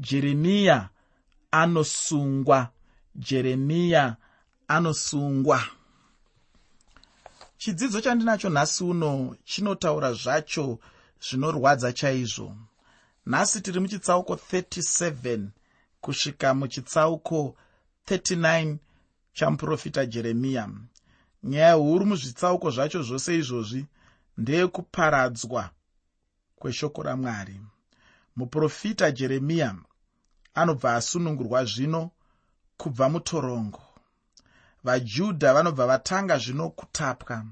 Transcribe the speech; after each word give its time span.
jeremiya 0.00 0.88
anosungwa. 1.50 2.68
Jeremiya 3.14 4.16
anosungwa. 4.68 5.62
Chidzidzo 7.58 8.00
chandinacho 8.00 8.48
nhasi 8.48 8.84
uno 8.84 9.36
chinotaura 9.44 10.12
zvacho 10.12 10.78
zvinorwadza 11.20 11.92
chaizvo. 11.92 12.56
Nhasi 13.26 13.60
tiri 13.60 13.80
muchitsauko 13.80 14.34
37 14.34 15.48
kusvika 16.00 16.54
muchitsauko 16.54 17.56
39 18.06 18.76
chamuprofita 19.32 20.06
jeremiya. 20.06 20.68
Nyaya 21.42 21.72
huru 21.74 22.06
muzvitsauko 22.06 22.70
zvacho 22.70 23.02
zvose 23.02 23.38
izvozvi 23.38 23.86
ndeyekuparadzwa 24.38 25.70
kweshoko 26.56 27.02
ramwari. 27.02 27.60
Muprofita 28.36 29.10
jeremiya 29.10 29.74
anobva 30.54 30.94
asunungurwa 30.94 31.64
zvino 31.64 32.10
kubva 32.76 33.08
mutorongo. 33.08 33.82
Vajudha 34.84 35.54
vanobva 35.54 35.86
vatanga 35.86 36.38
zvino 36.38 36.70
kutapwa. 36.70 37.46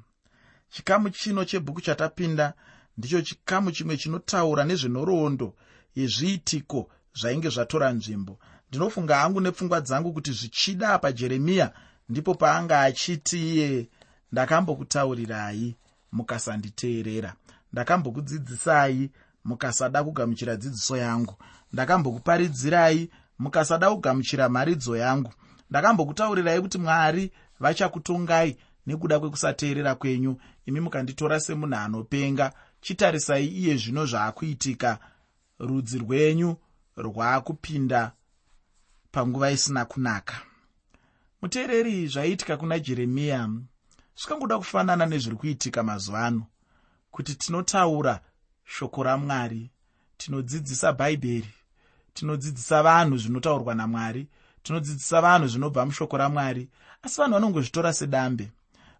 Chikamu 0.71 1.11
chino 1.11 1.45
chebhuku 1.45 1.81
chatapinda 1.81 2.55
ndicho 2.99 3.23
chikamu 3.23 3.73
chimwe 3.73 3.97
chinotaura 3.97 4.65
nezvenhoroondo 4.65 5.55
yezviitiko 5.97 6.91
zvainge 7.19 7.49
zvatora 7.49 7.93
nzvimbo. 7.93 8.39
Ndinofunga 8.69 9.17
hangu 9.17 9.41
nepfungwa 9.41 9.81
dzangu 9.81 10.13
kuti 10.13 10.33
zvichida 10.33 10.89
apa 10.95 11.13
jeremiya 11.13 11.73
ndipo 12.09 12.35
paanga 12.35 12.81
achiti 12.81 13.39
iye 13.55 13.89
ndakambokutaurirai 14.33 15.77
mukasanditeerera. 16.13 17.35
Ndakambokudzidzisai 17.73 19.11
mukasada 19.49 20.05
kugamuchira 20.05 20.57
dzidziso 20.57 20.97
yangu. 20.97 21.35
Ndakambokuparidzirai 21.73 23.11
mukasada 23.39 23.91
kugamuchira 23.91 24.49
mharidzo 24.49 24.97
yangu. 24.97 25.33
Ndakambokutaurirai 25.71 26.61
kuti 26.61 26.79
mwari 26.79 27.33
vachakutongai 27.61 28.57
nekuda 28.87 29.21
kwekusateerera 29.21 29.95
kwenyu. 29.95 30.41
Imi 30.67 30.81
mukanditora 30.81 31.41
semunhu 31.41 31.77
anopenga 31.77 32.53
chitarisai 32.81 33.47
iye 33.47 33.77
zvino 33.77 34.07
zvaakuitika. 34.07 34.99
Rudzi 35.59 35.99
rwenyu 35.99 36.57
rwaakupinda 36.97 38.13
panguva 39.13 39.51
isina 39.51 39.85
kunaka. 39.85 40.35
Muteereri 41.43 42.07
zvaiitika 42.07 42.57
kuna 42.57 42.79
jeremiya. 42.79 43.49
Zvikangoda 44.17 44.59
kufanana 44.59 45.07
nezviri 45.07 45.37
kuitika 45.37 45.83
mazuva 45.83 46.27
ano. 46.27 46.47
Kuti 47.11 47.35
tinotaura 47.35 48.21
shoko 48.69 49.03
ramwari. 49.03 49.71
Tinodzidzisa 50.19 50.93
bhaibheri 50.93 51.53
tinodzidzisa 52.19 52.83
vanhu 52.83 53.19
zvinotaurwa 53.19 53.75
namwari 53.75 54.27
tinodzidzisa 54.63 55.21
vanhu 55.21 55.49
zvinobva 55.49 55.87
mushoko 55.87 56.17
ramwari. 56.17 56.69
Asi 57.03 57.21
vanhu 57.21 57.35
vanongozvitora 57.35 57.93
sedambe 57.93 58.51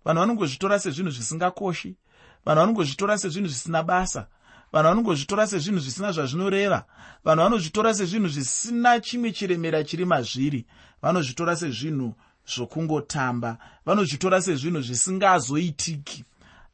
vanhu 0.05 0.21
vanongozvitora 0.21 0.79
sezvinhu 0.79 1.11
zvisingakoshi 1.11 1.97
vanhu 2.45 2.61
vanongozvitora 2.61 3.19
sezvinhu 3.19 3.49
zvisina 3.49 3.83
basa 3.83 4.27
vanhu 4.73 4.89
vanongozvitora 4.89 5.47
sezvinhu 5.47 5.81
zvisina 5.81 6.13
zvazvinoreva 6.13 6.85
vanhu 7.25 7.43
vanozvitora 7.43 7.95
sezvinhu 7.95 8.29
zvisina 8.29 9.01
chimwe 9.01 9.33
chiremera 9.33 9.85
chiri 9.85 10.05
mazviri 10.05 10.67
vanozvitora 11.03 11.57
sezvinhu 11.57 12.15
zvokungotamba 12.47 13.59
vanozvitora 13.87 14.43
sezvinhu 14.43 14.83
zvisingazoitiki. 14.83 16.25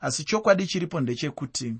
Asi 0.00 0.24
chokwadi 0.24 0.66
chiripo 0.66 1.00
ndechekuti 1.00 1.74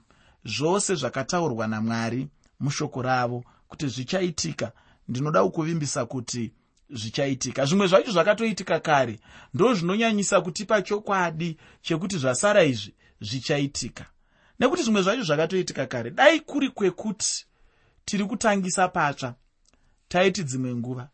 zvose 0.44 0.94
zvakataurwa 0.94 1.66
namwari 1.66 2.28
mushoko 2.60 3.02
ravo 3.02 3.44
kuti 3.68 3.88
zvichaitika. 3.88 4.72
Ndinoda 5.08 5.42
kukuvimbisa 5.42 6.06
kuti 6.06 6.52
zvichaitika. 6.90 7.66
Zvimwe 7.66 7.86
zvacho 7.86 8.12
zvakatoitika 8.12 8.80
kare 8.80 9.20
ndo 9.54 9.74
zvinonyanyisa 9.74 10.40
kutipa 10.40 10.82
chokwadi 10.82 11.56
chekuti 11.82 12.18
zvasara 12.18 12.64
izvi 12.64 12.94
zvichaitika. 13.20 14.06
Nekuti 14.60 14.82
zvimwe 14.82 15.02
zvacho 15.02 15.22
zvakatoitika 15.22 15.86
kare 15.86 16.10
dai 16.10 16.40
kuri 16.40 16.70
kwekuti 16.70 17.46
tiri 18.04 18.24
kutangisa 18.24 18.88
patsva 18.88 19.34
taiti 20.08 20.44
dzimwe 20.44 20.74
nguva. 20.74 21.08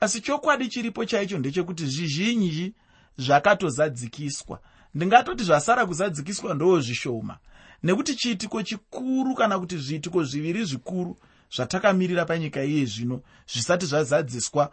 Asi 0.00 0.20
chokwadi 0.20 0.68
chiripo 0.68 1.04
chaicho 1.04 1.38
ndechekuti 1.38 1.86
zvizhinji 1.86 2.74
zvakatozadzikiswa. 3.18 4.60
Ndingatoti 4.94 5.44
zvasara 5.44 5.86
kuzadzikiswa 5.86 6.54
ndoo 6.54 6.80
zvishoma 6.80 7.38
nekuti 7.82 8.16
chiitiko 8.16 8.62
chikuru 8.62 9.34
kana 9.34 9.58
kuti 9.58 9.78
zviitiko 9.78 10.24
zviviri 10.24 10.64
zvikuru 10.64 11.16
zvatakamirira 11.56 12.24
panyika 12.24 12.64
iye 12.64 12.84
zvino 12.86 13.20
zvisati 13.48 13.86
zvazadziswa 13.86 14.72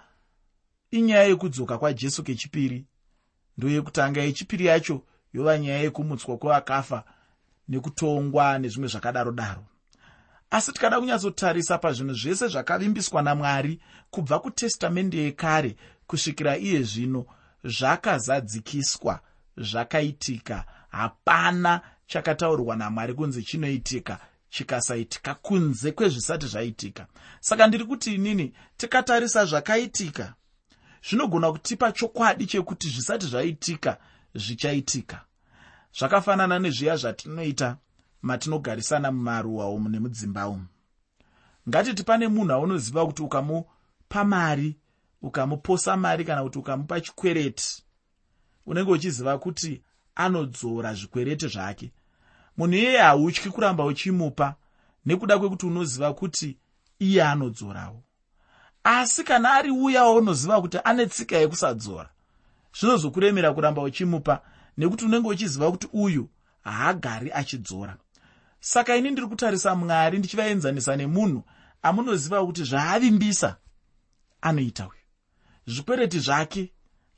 inyaya 0.91 1.23
yekudzoka 1.23 1.77
kwajesu 1.77 2.23
kechipiri. 2.23 2.85
Ndoyekutanga 3.57 4.21
yechipiri 4.21 4.65
yacho 4.65 5.01
yova 5.33 5.57
nyaya 5.57 5.79
yekumutswa 5.79 6.37
kwevakafa 6.37 7.03
nekutongwa 7.67 8.59
nezvimwe 8.59 8.87
zvakadaro 8.89 9.31
daro 9.31 9.65
asi 10.53 10.71
tikada 10.71 10.99
kunyatsotarisa 10.99 11.77
pazvinhu 11.77 12.13
zvese 12.13 12.47
zvakavimbiswa 12.47 13.21
namwari 13.21 13.79
kubva 14.11 14.39
kutestamende 14.39 15.17
yekare 15.17 15.75
kusvikira 16.07 16.57
iye 16.57 16.83
zvino 16.83 17.25
zvakazadzikiswa 17.63 19.19
zvakaitika. 19.57 20.65
Hapana 20.89 21.81
chakataurwa 22.05 22.75
namwari 22.75 23.13
kunzi 23.13 23.43
chinoitika 23.43 24.19
chikasaitika 24.49 25.35
kunze 25.35 25.91
kwezvisati 25.91 26.47
zvaitika. 26.47 27.07
Saka 27.39 27.67
ndiri 27.67 27.85
kuti 27.85 28.15
inini 28.15 28.53
tikatarisa 28.77 29.45
zvakaitika 29.45 30.33
zvinogona 31.09 31.51
kutipa 31.51 31.91
chokwadi 31.91 32.45
chekuti 32.45 32.89
zvisati 32.89 33.25
zvaitika 33.25 33.97
zvichaitika. 34.35 35.21
Zvakafanana 35.99 36.59
nezviya 36.59 36.95
zvatinoita 36.95 37.77
matinogarisana 38.21 39.11
mumaruwa 39.11 39.69
umu 39.69 39.89
nemudzimba 39.89 40.47
umu. 40.47 40.65
Ngatiti 41.69 42.03
pane 42.03 42.27
munhu 42.27 42.53
aunoziva 42.53 43.05
kuti 43.05 43.21
ukamupa 43.21 44.23
mari 44.23 44.75
ukamuposa 45.21 45.97
mari 45.97 46.25
kana 46.25 46.43
kuti 46.43 46.59
ukamupa 46.59 47.01
chikwereti 47.01 47.83
unenge 48.65 48.91
uchiziva 48.91 49.37
kuti 49.37 49.81
anodzora 50.15 50.93
zvikwereti 50.93 51.47
zvake. 51.47 51.91
Munhu 52.57 52.75
iyeye 52.75 52.97
hautyi 52.97 53.49
kuramba 53.49 53.85
uchimupa 53.85 54.55
nekuda 55.05 55.39
kwekuti 55.39 55.65
unoziva 55.65 56.13
kuti 56.13 56.57
iye 56.99 57.23
anodzorawo. 57.23 58.03
Asi 58.83 59.23
kana 59.23 59.53
ari 59.53 59.71
uya 59.71 60.03
waunoziva 60.03 60.61
kuti 60.61 60.77
ane 60.83 61.05
tsika 61.05 61.37
yekusadzora 61.37 62.09
zvinozokuremera 62.79 63.53
kuramba 63.53 63.81
uchimupa 63.81 64.41
nekuti 64.77 65.05
unenge 65.05 65.27
uchiziva 65.29 65.71
kuti 65.71 65.87
uyu 65.93 66.29
haagari 66.63 67.31
achidzora. 67.31 67.97
Saka 68.59 68.95
ini 68.95 69.11
ndiri 69.11 69.27
kutarisa 69.27 69.75
mwari 69.75 70.19
ndichivaenzanisa 70.19 70.95
nemunhu 70.95 71.43
amunoziva 71.81 72.45
kuti 72.45 72.63
zvaavimbisa 72.63 73.57
anoita 74.41 74.83
uyu. 74.83 75.03
Zvikwereti 75.67 76.19
zvake 76.19 76.73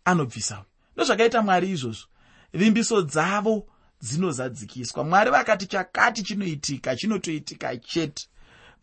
anobvisa 0.05 0.55
uyu. 0.55 0.65
Ndozvakaita 0.95 1.41
mwari 1.41 1.69
izvozvo 1.71 2.07
vimbiso 2.55 3.01
dzavo 3.01 3.67
dzinozadzikiswa. 4.01 5.03
Mwari 5.03 5.31
vakati 5.31 5.65
chakati 5.65 6.23
chinoitika 6.23 6.95
chinotoitika 6.95 7.77
chete. 7.77 8.27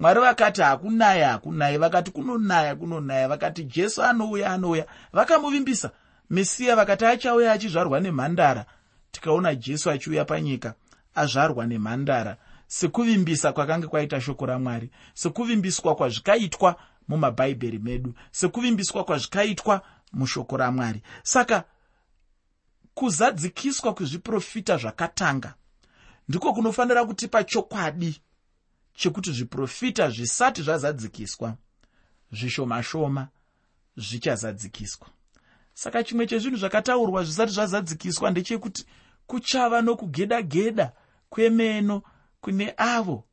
Mwari 0.00 0.20
vakati 0.20 0.62
hakunaya 0.62 1.28
hakunaya. 1.28 1.78
Vakati 1.78 2.10
kunonaya 2.10 2.76
kunonaya. 2.76 3.28
Vakati 3.28 3.64
jesu 3.64 4.02
anouya 4.02 4.50
anouya. 4.52 4.86
Vakamuvimbisa. 5.12 5.90
Mesiya 6.30 6.76
vakati 6.76 7.04
achauya 7.04 7.52
achizvarwa 7.52 8.00
nemhandara. 8.00 8.64
Tikaona 9.10 9.54
jesu 9.54 9.90
achiuya 9.90 10.24
panyika 10.24 10.74
azvarwa 11.14 11.66
nemhandara. 11.66 12.36
Sekuvimbisa 12.66 13.52
kwakanga 13.52 13.88
kwaita 13.88 14.20
shoko 14.20 14.46
ramwari. 14.46 14.90
Sekuvimbiswa 15.14 15.94
kwazvikaitwa 15.94 16.76
mumabhaibheri 17.08 17.78
medu. 17.78 18.14
Sekuvimbiswa 18.30 19.04
kwazvikaitwa 19.04 19.82
mushoko 20.12 20.56
ramwari. 20.56 21.02
Saka 21.22 21.64
kuzadzikiswa 22.94 23.94
kwezviprofita 23.94 24.76
zvakatanga. 24.76 25.54
Ndiko 26.28 26.52
kunofanira 26.52 27.04
kutipa 27.04 27.44
chokwadi 27.44 28.20
chekuti 28.94 29.32
zviprofita 29.32 30.10
zvisati 30.10 30.62
zvazadzikiswa 30.62 31.56
zvishoma-shoma 32.32 33.28
zvichazadzikiswa. 33.96 35.06
Saka 35.74 36.04
chimwe 36.04 36.26
chezvinhu 36.26 36.56
zvakataurwa 36.56 37.24
zvisati 37.24 37.52
zvazadzikiswa 37.52 38.30
ndechekuti 38.30 38.86
kuchava 39.26 39.80
nokugeda-geda 39.82 40.92
kwemeno 41.28 42.02
kune 42.40 42.74
avo 42.76 43.24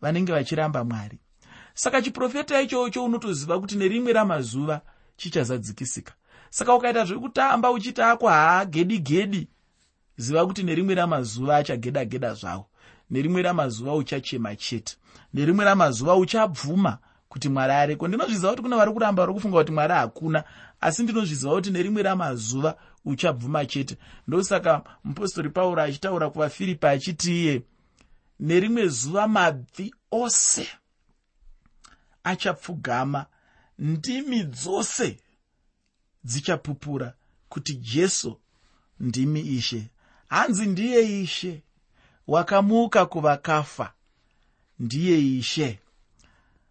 vanenge 0.00 0.32
vachiramba 0.32 0.84
mwari. 0.84 1.18
Saka 1.74 2.02
chiprofeta 2.02 2.60
ichocho 2.62 3.04
unotoziva 3.04 3.60
kuti 3.60 3.76
nerimwe 3.76 4.12
ramazuva 4.12 4.80
chichazadzikisika 5.16 6.12
saka 6.52 6.74
ukaita 6.74 7.04
zvekutamba 7.04 7.70
uchiti 7.70 8.02
ako 8.02 8.28
haagedi-gedi 8.28 9.48
ziva 10.16 10.46
kuti 10.46 10.62
nerimwe 10.62 10.94
ramazuva 10.94 11.56
achageda-geda 11.56 12.34
zvavo 12.34 12.66
nerimwe 13.10 13.42
ramazuva 13.42 13.94
uchachema 13.94 14.56
chete. 14.56 14.96
Nerimwe 15.34 15.64
ramazuva 15.64 16.16
uchabvuma 16.16 16.98
kuti 17.28 17.48
mwari 17.48 17.72
ariko 17.72 18.08
ndinozviziva 18.08 18.50
kuti 18.50 18.62
kuna 18.62 18.76
vari 18.76 18.92
kuramba 18.92 19.22
vari 19.22 19.34
kufunga 19.34 19.58
kuti 19.58 19.72
mwari 19.72 19.92
hakuna 19.92 20.44
asi 20.80 21.02
ndinozviziva 21.02 21.54
kuti 21.54 21.70
nerimwe 21.70 22.02
ramazuva 22.02 22.76
uchabvuma 23.04 23.66
chete. 23.66 23.96
Ndosaka 24.28 24.82
mupostori 25.04 25.50
pauro 25.50 25.82
achitaura 25.82 26.30
kuvafiripi 26.30 26.86
achiti 26.86 27.42
iye 27.42 27.62
nerimwe 28.40 28.88
zuva 28.88 29.28
mabvi 29.28 29.94
ose 30.10 30.68
achapfugama 32.24 33.26
ndimi 33.78 34.42
dzose 34.42 35.18
dzichapupura 36.24 37.14
kuti 37.48 37.74
jesu 37.74 38.38
ndimi 39.00 39.40
ishe. 39.40 39.90
Hanzi 40.28 40.66
ndiye 40.66 41.22
ishe? 41.22 41.62
Wakamuka 42.26 43.06
kuvakafa. 43.06 43.92
Ndiye 44.78 45.18
ishe. 45.38 45.78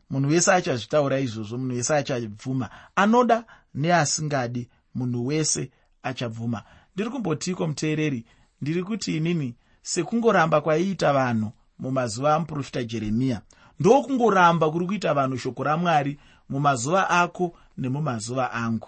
Munhu 0.09 0.29
wese 0.29 0.51
achazvitaura 0.53 1.19
izvozvo 1.19 1.57
munhu 1.57 1.75
wese 1.75 1.95
achabvuma 1.95 2.69
anoda 2.95 3.45
neasingadi 3.73 4.69
munhu 4.95 5.27
wese 5.27 5.71
achabvuma 6.03 6.63
ndiri 6.95 7.09
kumbotiko 7.09 7.67
muteereri? 7.67 8.25
Ndiri 8.61 8.83
kuti 8.83 9.17
inini 9.17 9.55
sekungoramba 9.81 10.61
kwaiita 10.61 11.13
vanhu 11.13 11.51
mumazuva 11.79 12.35
amuprofita 12.35 12.83
jeremiya. 12.83 13.41
Ndokungoramba 13.79 14.71
kuri 14.71 14.85
kuita 14.85 15.13
vanhu 15.13 15.37
shoko 15.37 15.63
ramwari 15.63 16.19
mumazuva 16.49 17.09
ako 17.09 17.57
nemumazuva 17.77 18.51
angu 18.51 18.87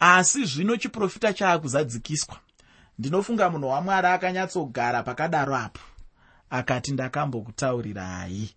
asi 0.00 0.44
zvino 0.44 0.76
chiprofita 0.76 1.32
chaakuzadzikiswa 1.32 2.36
ndinofunga 2.98 3.50
munhu 3.50 3.68
wamwari 3.68 4.06
akanyatsogara 4.06 5.02
pakadaro 5.02 5.56
apo. 5.56 5.80
Akati 6.50 6.92
ndakambokutaurirai 6.92 8.54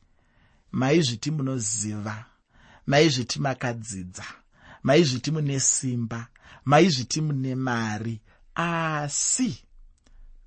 maizviti 0.72 1.32
munoziva 1.32 2.26
maizviti 2.88 3.40
makadzidza 3.40 4.24
maizviti 4.84 5.32
mune 5.32 5.60
simba 5.60 6.28
maizviti 6.66 7.22
mune 7.22 7.56
mari. 7.56 8.22
Asi 8.56 9.64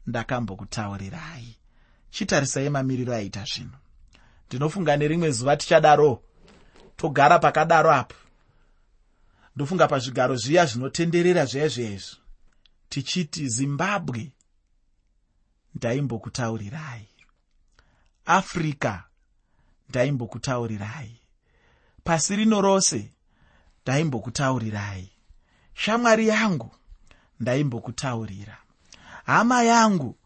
ndakambokutaurirai 0.06 1.56
chitarisai 2.10 2.70
mamiriro 2.70 3.14
aita 3.14 3.44
zvino. 3.44 3.78
Ndinofunga 4.46 4.96
nerimwe 4.96 5.31
zuva 5.31 5.56
tichadaro. 5.56 6.22
Togara 6.96 7.38
pakadaro 7.38 7.92
apo 7.92 8.14
ndofunga 9.56 9.88
pazvigaro 9.88 10.37
zviya 10.37 10.67
zvinotenderera 10.67 11.44
zviya 11.44 11.69
zviyaizvi 11.69 12.17
tichiti 12.88 13.49
zimbabwe 13.49 14.32
ndaimbokutaurirai. 15.75 17.08
Africa 18.25 19.00
ndaimbokutaurirai. 19.88 21.20
Pasi 22.05 22.37
rino 22.37 22.61
rose 22.61 23.12
ndaimbokutaurirai. 23.82 25.12
Shamwari 25.75 26.29
yangu 26.29 26.70
ndaimbokutaurira. 27.41 28.59
Hama 29.25 29.62
yangu 29.62 30.19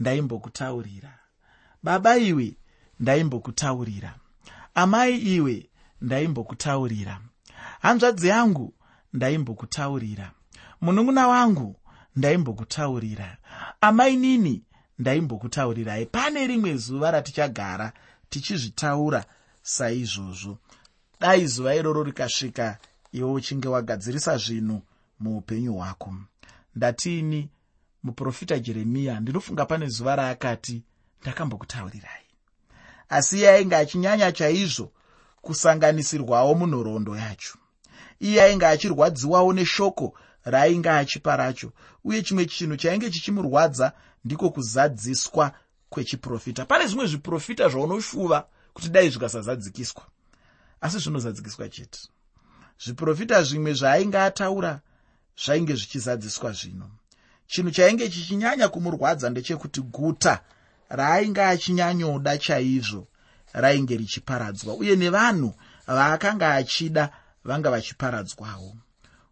ndaimbokutaurira. 0.00 1.18
Baba 1.82 2.16
iwe 2.16 2.56
ndaimbokutaurira. 3.00 4.18
Amai 4.74 5.18
iwe 5.18 5.70
ndaimbokutaurira. 6.00 7.20
Hanzvadzi 7.80 8.28
yangu 8.28 8.74
ndaimbokutaurira. 9.16 10.30
Munun'una 10.80 11.28
wangu 11.28 11.76
ndaimbokutaurira. 12.16 13.36
Amai 13.80 14.16
nini 14.16 14.62
ndaimbokutaurirai. 14.98 16.06
Pane 16.06 16.46
rimwe 16.46 16.76
zuva 16.76 17.10
ratichagara 17.10 17.92
tichizvitaura 18.30 19.24
saizvozvo. 19.62 20.58
Dai 21.20 21.46
zuva 21.46 21.74
iroro 21.74 22.02
rikasvika 22.02 22.78
iwe 23.12 23.30
uchinge 23.32 23.68
wagadzirisa 23.68 24.36
zvinhu 24.36 24.82
muupenyu 25.20 25.72
hwako. 25.74 26.14
Ndatiini 26.74 27.48
muprofita 28.02 28.58
jeremiya 28.58 29.20
ndinofunga 29.20 29.64
pane 29.66 29.88
zuva 29.88 30.16
raakati 30.16 30.82
ndakambokutaurirai. 31.22 32.26
Asi 33.08 33.38
iye 33.38 33.50
ainge 33.50 33.76
achinyanya 33.76 34.32
chaizvo 34.32 34.92
kusanganisirwawo 35.42 36.54
munhoroondo 36.54 37.16
yacho 37.16 37.58
iye 38.20 38.42
ainge 38.42 38.66
achirwadziwawo 38.66 39.52
neshoko 39.52 40.14
raainge 40.44 40.90
achipa 40.90 41.36
racho. 41.36 41.72
Uye 42.04 42.22
chimwe 42.22 42.46
chinhu 42.46 42.76
chainge 42.76 43.10
chichimurwadza 43.10 43.92
ndiko 44.24 44.50
kuzadziswa 44.50 45.52
kwechiprofita. 45.90 46.64
Pane 46.64 46.86
zvimwe 46.86 47.06
zviprofita 47.06 47.68
zvaunoshuva 47.68 48.46
kuti 48.72 48.88
dai 48.88 49.10
zvikasazadzikiswa. 49.10 50.02
Asi 50.80 50.98
zvinozadzikiswa 50.98 51.68
chete. 51.68 51.98
Zviprofita 52.84 53.42
zvimwe 53.42 53.72
zvaainge 53.72 54.18
ataura 54.18 54.80
zvainge 55.44 55.74
zvichizadziswa 55.74 56.52
zvino. 56.52 56.90
Chinhu 57.46 57.70
chainge 57.70 58.08
chichinyanya 58.08 58.68
kumurwadza 58.68 59.30
ndechekuti 59.30 59.80
guta 59.80 60.40
raainge 60.88 61.42
achinyanyoda 61.42 62.38
chaizvo 62.38 63.06
rainge 63.52 63.96
richiparadzwa. 63.96 64.74
Uye 64.74 64.96
nevanhu 64.96 65.54
vaakanga 65.86 66.54
achida 66.54 67.12
vanga 67.46 67.70
vachiparadzwawo. 67.70 68.76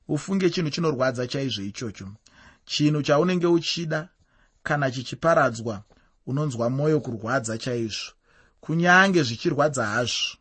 Ufunge 0.08 0.50
chinhu 0.50 0.70
chinorwadza 0.70 1.26
chaizvo 1.26 1.62
ichocho. 1.62 2.08
Chinhu 2.64 3.02
chaunenge 3.02 3.46
uchida 3.46 4.08
kana 4.62 4.90
chichiparadzwa 4.90 5.82
unonzwa 6.26 6.70
mwoyo 6.70 7.00
kurwadza 7.00 7.58
chaizvo. 7.58 8.12
Kunyange 8.60 9.22
zvichirwadza 9.22 9.86
hazvo 9.86 10.36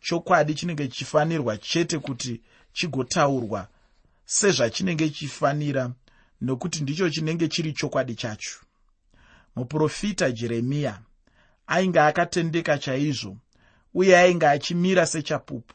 chokwadi 0.00 0.54
chinenge 0.54 0.88
chichifanirwa 0.88 1.56
chete 1.58 1.98
kuti 1.98 2.42
chigotaurwa 2.72 3.68
sezvachinenge 4.24 5.08
chichifanira 5.08 5.92
nokuti 6.40 6.80
ndicho 6.80 7.10
chinenge 7.10 7.48
chiri 7.48 7.72
chokwadi 7.72 8.14
chacho. 8.14 8.58
Muprofita 9.56 10.30
jeremiya 10.32 11.00
ainge 11.66 12.00
akatendeka 12.00 12.78
chaizvo 12.78 13.36
uye 13.94 14.16
ainge 14.18 14.46
achimira 14.46 15.06
sechapupu 15.06 15.74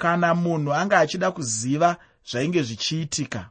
kana 0.00 0.34
munhu 0.34 0.72
anga 0.74 0.98
achida 0.98 1.30
kuziva 1.30 1.96
zvainge 2.30 2.62
zvichiitika 2.62 3.50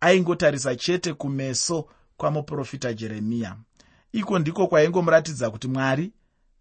aingotarisa 0.00 0.76
chete 0.76 1.14
kumeso 1.14 1.88
kwamuprofita 2.16 2.92
jeremiya. 2.92 3.56
Iko 4.12 4.38
ndiko 4.38 4.66
kwaingomuratidza 4.66 5.50
kuti 5.50 5.68
mwari 5.68 6.12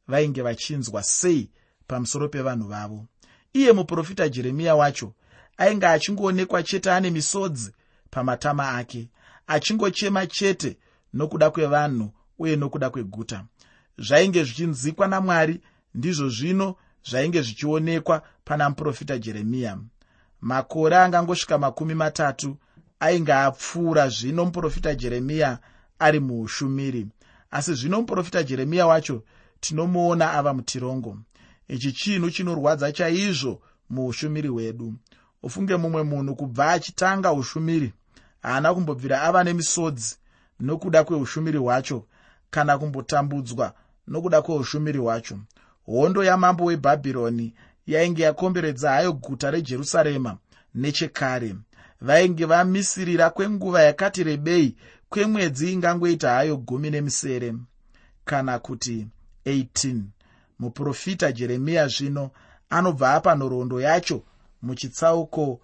vainge 0.07 0.41
vachinzwa 0.41 1.03
sei 1.03 1.49
pamusoro 1.87 2.29
pevanhu 2.29 2.67
vavo. 2.67 3.05
Iye 3.53 3.71
muprofita 3.71 4.29
jeremiya 4.29 4.75
wacho 4.75 5.13
ainge 5.57 5.87
achingoonekwa 5.87 6.63
chete 6.63 6.91
ane 6.91 7.09
misodzi 7.09 7.71
pamatama 8.09 8.69
ake 8.77 9.09
achingochema 9.48 10.27
chete 10.27 10.77
nokuda 11.13 11.50
kwevanhu 11.50 12.12
uye 12.39 12.55
nokuda 12.55 12.89
kweguta. 12.89 13.45
Zvainge 13.98 14.43
zvichinzikwa 14.43 15.07
namwari 15.07 15.62
ndizvo 15.95 16.29
zvino 16.29 16.75
zvainge 17.03 17.41
zvichionekwa 17.41 18.22
pana 18.46 18.70
muprofita 18.70 19.18
jeremiya 19.18 19.77
makore 20.41 20.98
angangosvika 20.98 21.58
makumi 21.58 21.96
matatu 21.96 22.58
ainge 23.00 23.34
apfuura 23.34 24.10
zvino 24.10 24.46
muprofita 24.46 24.96
jeremiya 24.96 25.60
ari 26.00 26.20
muushumiri. 26.20 27.08
Asi 27.51 27.74
zvino 27.74 28.01
muprofita 28.01 28.44
jeremiya 28.44 28.88
wacho 28.88 29.24
tinomuona 29.60 30.34
ava 30.34 30.53
mutirongo. 30.53 31.18
Ichi 31.68 31.91
chinhu 31.91 32.32
chinorwadza 32.32 32.91
chaizvo 32.91 33.62
muushumiri 33.89 34.48
hwedu. 34.48 34.94
Ufunge 35.44 35.75
mumwe 35.75 36.03
munhu 36.03 36.36
kubva 36.36 36.72
achitanga 36.72 37.34
ushumiri 37.34 37.94
haana 38.41 38.74
kumbobvira 38.74 39.22
ava 39.22 39.44
nemisodzi 39.44 40.18
nokuda 40.60 41.03
kweushumiri 41.03 41.58
hwacho 41.58 42.06
kana 42.50 42.77
kumbotambudzwa 42.77 43.74
nokuda 44.08 44.41
kweushumiri 44.41 45.00
hwacho 45.00 45.39
hondo 45.89 46.24
yamambo 46.24 46.63
webhabhironi 46.65 47.53
yainge 47.88 48.24
yakomberedza 48.24 48.89
hayo 48.91 49.13
guta 49.13 49.51
rejerusarema 49.51 50.38
nechekare. 50.75 51.55
Vainge 52.01 52.46
vamisirira 52.46 53.29
kwenguva 53.29 53.81
yakati 53.84 54.24
rebei 54.24 54.75
kwemwedzi 55.10 55.74
ingangoita 55.74 56.29
hayo 56.29 56.58
gumi 56.58 56.89
nemisere. 56.89 57.55
Kana 58.25 58.60
kuti 58.60 59.08
18 59.46 60.01
muprofita 60.60 61.31
jeremiya 61.31 61.88
zvino 61.88 62.31
anobva 62.69 63.13
apa 63.13 63.36
nhoroondo 63.36 63.81
yacho 63.81 64.24
muchitsauko 64.62 65.62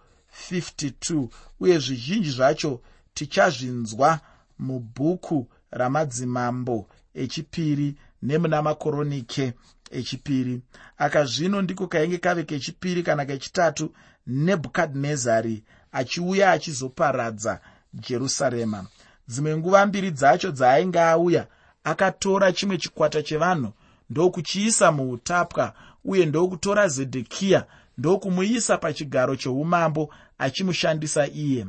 52 0.51 1.27
uye 1.60 1.79
zvizhinji 1.79 2.32
zvacho 2.32 2.82
tichazvinzwa 3.13 4.20
mubhuku 4.60 5.48
ramadzimambo 5.72 6.88
echipiri 7.13 7.96
nemuna 8.22 8.62
makoronike 8.62 9.53
echipiri 9.92 10.62
aka 10.98 11.25
zvino 11.25 11.62
ndiko 11.62 11.88
kainge 11.88 12.18
kave 12.18 12.44
kechipiri 12.44 13.04
kana 13.04 13.25
kechitatu 13.25 13.94
nebhukadhinezari 14.27 15.63
achiuya 15.92 16.51
achizoparadza 16.51 17.60
jerusarema. 17.94 18.86
Dzimwe 19.27 19.58
nguva 19.58 19.86
mbiri 19.86 20.12
dzacho 20.12 20.51
dzaainge 20.51 21.00
auya 21.00 21.48
akatora 21.84 22.51
chimwe 22.51 22.77
chikwata 22.77 23.24
chevanhu 23.24 23.74
ndokuchiisa 24.10 24.92
muutapwa 24.92 25.74
uye 26.04 26.25
ndokutora 26.25 26.88
zedhekiya 26.88 27.65
ndokumuisa 27.98 28.77
pachigaro 28.77 29.36
cheumambo 29.36 30.13
achimushandisa 30.38 31.27
iye. 31.27 31.65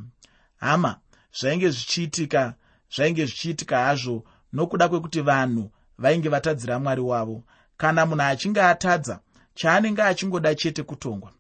Hama 0.57 0.97
zvainge 1.39 1.71
zvichiitika 1.71 2.55
zvainge 2.95 3.25
zvichiitika 3.27 3.79
hazvo 3.79 4.25
nokuda 4.53 4.89
kwekuti 4.89 5.21
vanhu 5.21 5.71
vainge 5.99 6.29
vatadzira 6.29 6.79
mwari 6.79 7.01
wavo 7.01 7.43
kana 7.77 8.07
munhu 8.07 8.23
achinge 8.23 8.63
atadza 8.63 9.21
chaanenge 9.55 10.03
achingoda 10.03 10.55
chete 10.55 10.83
kutongwa. 10.83 11.31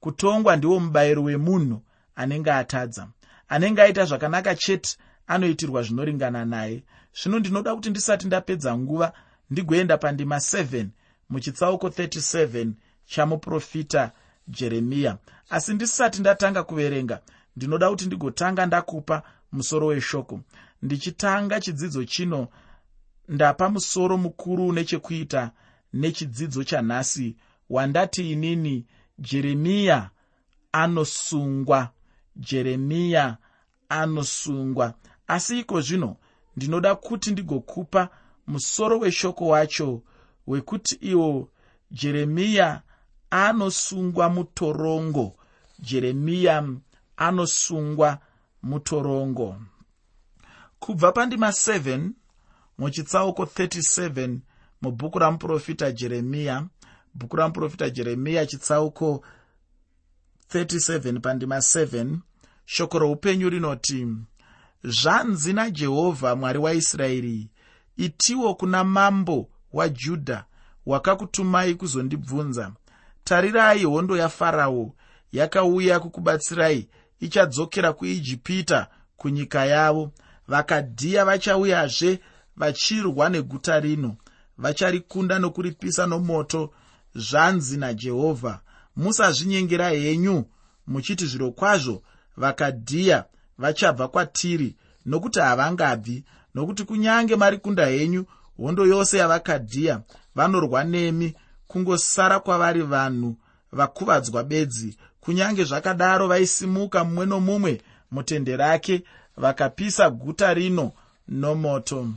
Kutongwa 0.00 0.56
ndiwo 0.56 0.80
mubayiro 0.80 1.22
wemunhu 1.22 1.82
anenge 2.16 2.52
atadza. 2.52 3.08
Anenge 3.48 3.82
aita 3.82 4.04
zvakanaka 4.04 4.54
chete 4.54 4.96
anoitirwa 5.26 5.82
zvinoringana 5.82 6.44
naye. 6.44 6.82
Zvino 7.22 7.38
ndinoda 7.38 7.74
kuti 7.74 7.90
ndisati 7.90 8.26
ndapedza 8.26 8.78
nguva 8.78 9.12
ndigoenda 9.50 9.98
pandima 9.98 10.36
7 10.36 10.86
muchitsauko 11.30 11.88
37 11.88 12.70
chamuprofita 13.06 14.10
jeremiya 14.48 15.18
asi 15.50 15.74
ndisati 15.74 16.20
ndatanga 16.20 16.62
kuverenga 16.62 17.20
ndinoda 17.56 17.90
kuti 17.90 18.06
ndigotanga 18.06 18.66
ndakupa 18.66 19.22
musoro 19.52 19.86
weshoko. 19.86 20.40
Ndichitanga 20.82 21.60
chidzidzo 21.60 22.04
chino 22.04 22.48
ndapa 23.28 23.68
musoro 23.68 24.16
mukuru 24.16 24.66
une 24.66 24.84
chekuita 24.84 25.50
nechidzidzo 25.92 26.64
chanhasi. 26.64 27.36
Wandati 27.70 28.32
inini 28.32 28.86
jeremiya 29.18 30.10
anosungwa. 30.72 31.90
Jeremiya 32.36 33.36
anosungwa. 33.88 34.94
Asi 35.26 35.58
iko 35.58 35.80
zvino 35.80 36.16
ndinoda 36.56 36.94
kuti 36.94 37.30
ndigokupa 37.30 38.08
musoro 38.46 38.98
weshoko 38.98 39.46
wacho 39.46 40.02
wekuti 40.46 40.94
iwo 40.94 41.48
jeremiya 41.90 42.82
anosungwa 43.30 44.28
mutorongo. 44.28 45.36
Jeremiya 45.78 46.68
anosungwa 47.16 48.18
mutorongo. 48.62 49.56
Kubva 50.78 51.12
pandima 51.12 51.48
7 51.48 52.10
muchitsauko 52.78 53.42
37 53.44 54.38
mubhuku 54.82 55.18
ramuprofita 55.18 55.92
jeremiya 55.92 56.66
bhuku 57.14 57.36
ramuprofita 57.36 57.90
jeremiya 57.90 58.46
chitsauko 58.46 59.24
37 60.54 61.20
pandima 61.20 61.56
7 61.56 62.16
shoko 62.64 62.98
roupenyu 62.98 63.50
rinoti 63.50 64.08
zvanzi 64.84 65.52
najehovha 65.52 66.36
mwari 66.36 66.58
waisraeri 66.58 67.50
itiwo 67.96 68.54
kuna 68.54 68.84
mambo 68.84 69.48
wajudha 69.72 70.44
wakakutumai 70.86 71.74
kuzondibvunza. 71.74 72.72
Tarirai 73.24 73.84
hondo 73.84 74.16
yafarao 74.16 74.94
yakauya 75.32 76.00
kukubatsirai 76.00 76.88
ichadzokera 77.20 77.92
kuijipita 77.92 78.88
kunyika 79.16 79.64
yavo. 79.64 80.12
Vakadhiya 80.48 81.24
vachauyazve 81.24 82.20
vachirwa 82.56 83.28
neguta 83.28 83.80
rino 83.80 84.16
vacharikunda 84.62 85.38
nokuripisa 85.38 86.06
nomoto 86.06 86.70
zvanzi 87.14 87.76
najehovha 87.76 88.60
musazvinyengera 88.96 89.88
henyu 89.90 90.44
muchiti 90.86 91.26
zviro 91.26 91.50
kwazvo 91.50 92.02
vakadhiya 92.36 93.24
vachabva 93.58 94.08
kwatiri 94.08 94.76
nokuti 95.06 95.38
havangabvi 95.40 96.24
nokuti 96.54 96.84
kunyange 96.84 97.36
marikunda 97.36 97.86
henyu 97.86 98.26
hondo 98.56 98.86
yose 98.86 99.18
yavakadhiya 99.18 100.00
vanorwa 100.34 100.84
nemi 100.84 101.34
kungosara 101.68 102.40
kwavari 102.40 102.82
vanhu 102.82 103.36
vakuvadzwa 103.72 104.44
bedzi. 104.44 104.96
Kunyange 105.20 105.64
zvakadaro 105.64 106.28
vaisimuka 106.28 107.04
mumwe 107.04 107.26
nomumwe 107.26 107.82
mutende 108.10 108.56
rake 108.56 109.02
vakapisa 109.36 110.10
guta 110.10 110.54
rino 110.54 110.92
nomoto 111.28 112.08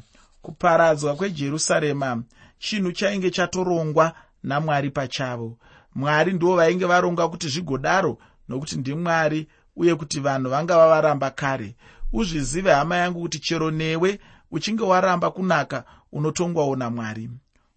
kuparadzwa 0.46 1.16
kwejerusarema 1.16 2.24
chinhu 2.60 2.92
chainge 2.92 3.30
chatorongwa 3.32 4.14
namwari 4.44 4.90
pachavo. 4.92 5.58
Mwari 5.96 6.34
ndivo 6.34 6.56
vainge 6.56 6.86
varonga 6.86 7.28
kuti 7.28 7.48
zvigodaro 7.50 8.18
nokuti 8.50 8.76
ndimwari 8.78 9.48
uye 9.76 9.96
kuti 9.96 10.20
vanhu 10.20 10.50
vanga 10.50 10.78
vavaramba 10.78 11.30
kare. 11.32 11.76
Uzvizive 12.14 12.72
hama 12.72 12.96
yangu 12.98 13.20
kuti 13.22 13.40
chero 13.40 13.72
newe 13.72 14.20
uchinge 14.52 14.84
waramba 14.84 15.32
kunaka 15.32 15.84
unotongwawo 16.12 16.76
namwari. 16.76 17.30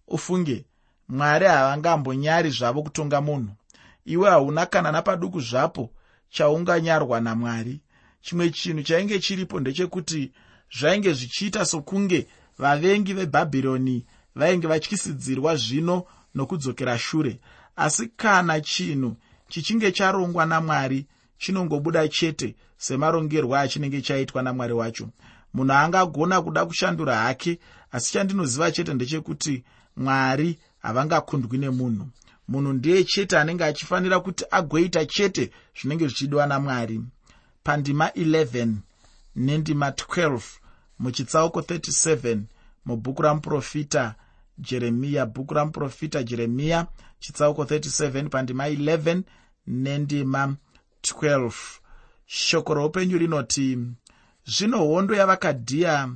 Ufunge 0.07 0.65
mwari 1.07 1.45
havangambonyari 1.45 2.49
zvavo 2.49 2.83
kutonga 2.83 3.21
munhu. 3.21 3.53
Iwe 4.05 4.29
hauna 4.29 4.65
kana 4.65 4.91
napaduku 4.91 5.41
zvapo 5.41 5.89
chaunganyarwa 6.29 7.21
namwari. 7.21 7.81
Chimwe 8.21 8.49
chinhu 8.49 8.83
chainge 8.83 9.19
chiripo 9.19 9.59
ndechekuti 9.59 10.31
zvainge 10.79 11.13
zvichiita 11.13 11.65
sokunge 11.65 12.27
vavengi 12.59 13.13
vebhabhironi 13.13 14.05
vainge 14.35 14.67
vatyisidzirwa 14.67 15.55
zvino 15.55 16.05
nokudzokera 16.35 16.97
shure. 16.97 17.39
Asi 17.75 18.07
kana 18.07 18.61
chinhu 18.61 19.15
chichinge 19.49 19.91
charongwa 19.91 20.45
namwari 20.45 21.05
chinongobuda 21.37 22.07
chete 22.07 22.55
semarongerwo 22.77 23.55
achinenge 23.57 24.01
chaitwa 24.01 24.43
namwari 24.43 24.73
wacho. 24.73 25.09
Munhu 25.53 25.73
angagona 25.73 26.41
kuda 26.41 26.65
kushandura 26.65 27.15
hake 27.17 27.59
asi 27.91 28.13
chandinoziva 28.13 28.71
chete 28.71 28.93
ndechekuti 28.93 29.63
mwari 29.97 30.59
havangakundwi 30.79 31.57
nemunhu. 31.57 32.07
Munhu 32.47 32.73
ndiye 32.73 33.03
chete 33.03 33.37
anenge 33.37 33.63
achifanira 33.63 34.19
kuti 34.19 34.45
agoita 34.51 35.05
chete 35.05 35.51
zvinenge 35.81 36.07
zvichidiwa 36.07 36.47
namwari. 36.47 37.01
Pandima 37.63 38.07
11 38.07 38.73
nendima 39.35 39.89
12 39.89 40.39
muchitsauko 40.99 41.59
37 41.59 42.39
mubhuku 42.85 43.21
ramuprofita 43.21 44.15
jeremiya 44.57 45.25
bhuku 45.25 45.53
ramuprofita 45.53 46.23
jeremiya 46.23 46.87
chitsauko 47.19 47.63
37 47.63 48.29
pandima 48.29 48.69
11 48.69 49.21
nendima 49.67 50.55
12 51.01 51.51
shoko 52.25 52.73
roupenyu 52.73 53.17
rinoti 53.17 53.77
zvino 54.45 54.77
hondo 54.77 55.15
yavakadhiya 55.15 56.09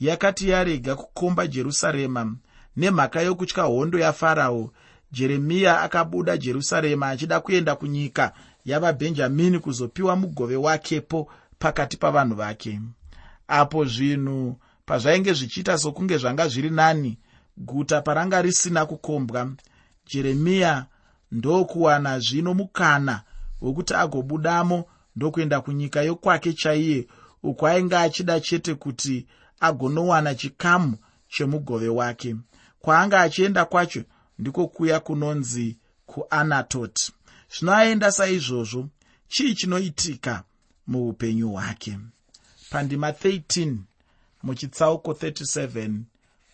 yakati 0.00 0.48
yarega 0.48 0.96
kukomba 0.96 1.46
jerusarema 1.46 2.36
nemhaka 2.78 3.22
yokutya 3.22 3.62
hondo 3.62 3.98
yafarao. 3.98 4.70
Jeremiya 5.12 5.82
akabuda 5.82 6.36
jerusarema 6.36 7.08
achida 7.08 7.40
kuenda 7.40 7.76
kunyika 7.76 8.32
yavabhenjamini 8.64 9.58
kuzopiwa 9.58 10.16
mugove 10.16 10.56
wakepo 10.56 11.30
pakati 11.58 11.96
pavanhu 11.96 12.34
vake 12.34 12.80
apo 13.48 13.84
zvinhu 13.84 14.56
pazvainge 14.86 15.32
zvichiita 15.32 15.78
sokunge 15.78 16.16
zvanga 16.18 16.48
zviri 16.48 16.70
nani 16.70 17.18
guta 17.56 18.00
paranga 18.00 18.42
risina 18.42 18.86
kukombwa. 18.86 19.50
Jeremiya 20.06 20.86
ndokuwana 21.32 22.20
zvino 22.20 22.54
mukana 22.54 23.22
wekuti 23.60 23.94
agobudamo 23.94 24.84
ndokuenda 25.16 25.60
kunyika 25.60 26.02
yokwake 26.02 26.52
chaiye 26.52 27.06
uko 27.42 27.66
ainge 27.66 27.96
achida 27.96 28.40
chete 28.40 28.74
kuti 28.74 29.26
agonowana 29.60 30.34
chikamu 30.34 30.96
chemugove 31.28 31.88
wake. 31.88 32.36
Kwaanga 32.80 33.20
achienda 33.20 33.64
kwacho 33.64 34.02
ndiko 34.38 34.66
kuya 34.66 35.00
kunonzi 35.00 35.76
kuanatoti 36.06 37.12
zvino 37.58 37.74
aenda 37.74 38.12
saizvozvo 38.12 38.88
chii 39.28 39.54
chinoitika 39.54 40.42
muupenyu 40.86 41.52
hwake 41.52 41.98
pandima 42.70 43.10
13 43.10 43.76
muchitsauko 44.42 45.12
37 45.12 45.90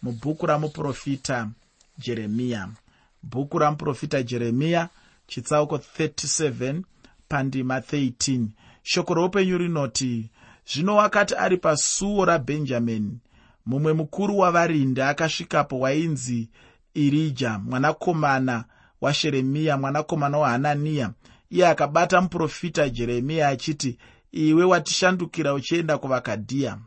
mubhuku 0.02 0.46
ramuprofita 0.46 1.50
jeremiya 1.98 2.68
bhuku 3.22 3.58
ramuprofita 3.58 4.22
jeremiya 4.22 4.88
chitsauko 5.26 5.76
37 5.76 6.82
pandima 7.28 7.78
13 7.78 8.46
shoko 8.82 9.14
roupenyu 9.14 9.58
rinoti 9.58 10.30
zvino 10.72 10.96
wakati 10.96 11.34
ari 11.34 11.56
pasuo 11.56 12.24
rabhenjamini 12.24 13.18
mumwe 13.66 13.92
mukuru 13.92 14.38
wavarindi 14.38 15.02
akasvikapo 15.02 15.78
wainzi 15.78 16.48
irija 16.94 17.58
mwanakomana 17.58 18.64
washeremiya 19.00 19.78
mwanakomana 19.78 20.38
wahananiya 20.38 21.10
iye 21.50 21.68
akabata 21.68 22.20
muprofita 22.20 22.88
jeremiya 22.88 23.48
achiti 23.48 23.98
iwe 24.34 24.64
watishandukira 24.64 25.54
uchienda 25.54 25.98
kuvakadhiya. 25.98 26.78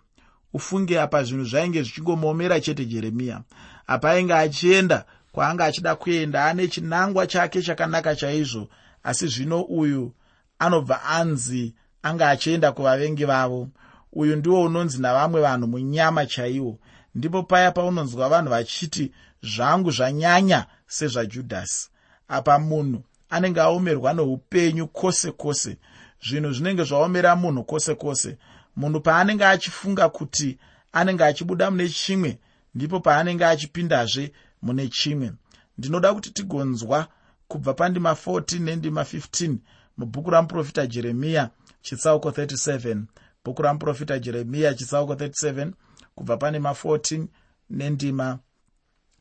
Ufunge 0.53 1.01
apa 1.01 1.23
zvinhu 1.23 1.45
zvainge 1.45 1.81
zvichingomomera 1.83 2.59
chete 2.61 2.85
jeremiya. 2.85 3.41
Apa 3.87 4.11
ainge 4.11 4.33
achienda 4.33 5.05
kwaanga 5.31 5.65
achida 5.65 5.95
kuenda 5.95 6.45
ane 6.45 6.67
chinangwa 6.67 7.27
chake 7.27 7.61
chakanaka 7.61 8.15
chaizvo. 8.15 8.67
Asi 9.03 9.27
zvino 9.27 9.61
uyu 9.61 10.13
anobva 10.59 11.03
anzi 11.03 11.73
anga 12.03 12.29
achienda 12.29 12.71
kuvavengi 12.71 13.25
vavo. 13.25 13.69
Uyu 14.13 14.35
ndiwo 14.35 14.61
unonzi 14.61 15.01
navamwe 15.01 15.41
vanhu 15.41 15.67
munyama 15.67 16.25
chaiwo. 16.25 16.79
Ndipo 17.15 17.43
paya 17.43 17.71
paunonzwa 17.71 18.29
vanhu 18.29 18.49
vachiti 18.49 19.11
zvangu 19.41 19.91
zvanyanya 19.91 20.65
sezvajudhasi. 20.87 21.89
Apa 22.27 22.59
munhu 22.59 23.03
anenge 23.29 23.61
aomerwa 23.61 24.13
neupenyu 24.13 24.87
kwose 24.87 25.31
kwose 25.31 25.77
zvinhu 26.25 26.51
zvinenge 26.53 26.83
zvaomera 26.83 27.35
munhu 27.35 27.63
kwose 27.63 27.95
kwose. 27.95 28.37
Munhu 28.75 28.99
paanenge 29.01 29.45
achifunga 29.45 30.09
kuti 30.09 30.57
anenge 30.91 31.23
achibuda 31.23 31.71
mune 31.71 31.89
chimwe 31.89 32.39
ndipo 32.75 32.99
paanenge 32.99 33.45
achipindazve 33.45 34.31
mune 34.61 34.87
chimwe. 34.87 35.31
Ndinoda 35.77 36.13
kuti 36.13 36.31
tigonzwa 36.31 37.07
kubva 37.47 37.73
pandima 37.73 38.11
14 38.11 38.59
nendima 38.59 39.01
15 39.03 39.55
mubhuku 39.97 40.29
ramuprofita 40.29 40.87
jeremiya 40.87 41.49
chitsauko 41.81 42.29
37 42.29 43.01
bhuku 43.45 43.61
ramuprofita 43.61 44.19
jeremiya 44.19 44.73
chitsauko 44.73 45.13
37 45.13 45.71
kubva 46.15 46.37
pandima 46.37 46.71
14 46.71 47.25
nendima 47.69 48.39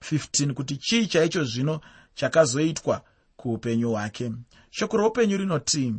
15 0.00 0.52
kuti 0.52 0.76
chii 0.76 1.06
chaicho 1.06 1.44
zvino 1.44 1.80
chakazoitwa 2.14 3.02
kuupenyu 3.36 3.90
hwake. 3.90 4.32
Shoko 4.70 4.96
roupenyu 4.96 5.36
rinoti 5.36 5.94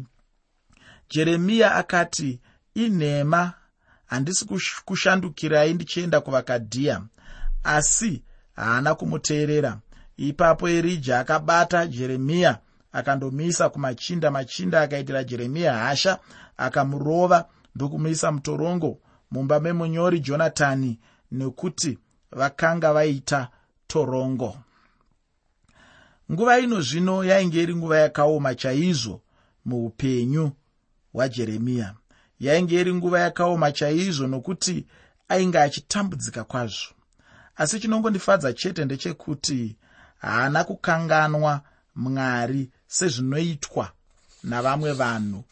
jeremiya 1.09 1.75
akati 1.75 2.39
inhema 2.75 3.53
handisi 4.05 4.45
kushandukirai 4.85 5.73
ndichienda 5.73 6.21
kuvakadhiya 6.21 7.01
asi 7.63 8.23
haana 8.55 8.95
kumuteerera. 8.95 9.79
Ipapo 10.17 10.69
erija 10.69 11.19
akabata 11.19 11.87
jeremiya 11.87 12.59
akandomisa 12.91 13.69
kumachinda 13.69 14.31
machinda 14.31 14.81
akaitira 14.81 15.23
jeremiya 15.23 15.73
hasha 15.73 16.19
akamurova 16.57 17.45
ndokumuisa 17.75 18.31
mutorongo 18.31 18.99
mumba 19.31 19.59
memunyori 19.59 20.19
jonatani 20.19 20.99
nekuti 21.31 21.97
vakanga 22.31 22.93
vaita 22.93 23.49
torongo. 23.87 24.57
Nguva 26.31 26.59
ino 26.59 26.81
zvino 26.81 27.23
yainge 27.23 27.63
iri 27.63 27.75
nguva 27.75 27.97
yakaoma 27.97 28.55
chaizvo 28.55 29.21
muupenyu 29.65 30.51
hwajeremiya 31.13 31.93
yainge 32.39 32.81
iri 32.81 32.93
nguva 32.93 33.19
yakaoma 33.19 33.71
chaizvo 33.71 34.27
nokuti 34.27 34.85
ainge 35.29 35.59
achitambudzika 35.59 36.43
kwazvo. 36.43 36.93
Asi 37.55 37.79
chinongondifadza 37.79 38.53
chete 38.53 38.85
ndechekuti 38.85 39.75
haana 40.17 40.63
kukanganwa 40.63 41.61
mwari 41.95 42.69
sezvinoitwa 42.87 43.91
navamwe 44.43 44.91
vanhu 44.93 45.43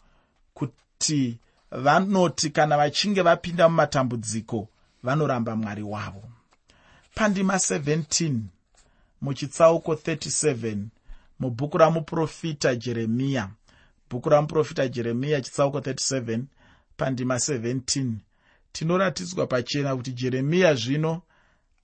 kuti 0.54 1.38
vanoti 1.70 2.50
kana 2.50 2.76
vachinge 2.76 3.22
vapinda 3.22 3.68
mumatambudziko 3.68 4.68
vanoramba 5.02 5.56
mwari 5.56 5.82
wavo. 5.82 6.22
Pandima 7.14 7.54
17 7.54 8.38
muchitsauko 9.20 9.94
37 9.94 10.76
mubhuku 11.40 11.78
ramuprofita 11.78 12.74
jeremiya 12.76 13.48
bhuku 14.10 14.28
ramuprofita 14.28 14.88
jeremiya 14.88 15.40
chitsauko 15.40 15.78
37 15.78 16.42
pandima 16.96 17.34
17 17.34 18.12
tinoratidzwa 18.72 19.46
pachena 19.46 19.96
kuti 19.96 20.12
jeremiya 20.12 20.74
zvino 20.74 21.22